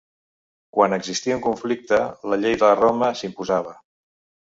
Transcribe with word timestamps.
Quan 0.77 0.95
existia 0.97 1.37
un 1.41 1.45
conflicte, 1.45 2.01
la 2.35 2.43
Llei 2.43 2.61
de 2.65 2.73
Roma 2.83 3.15
s'imposava. 3.23 3.81